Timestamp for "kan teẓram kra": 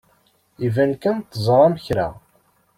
1.01-2.07